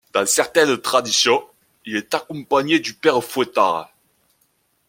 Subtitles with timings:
[0.13, 1.47] Dans certaines traditions,
[1.85, 3.93] il est accompagné du Père Fouettard.